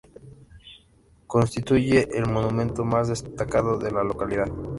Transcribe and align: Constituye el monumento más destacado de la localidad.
Constituye 1.27 2.09
el 2.17 2.25
monumento 2.27 2.83
más 2.83 3.09
destacado 3.09 3.77
de 3.77 3.91
la 3.91 4.03
localidad. 4.03 4.47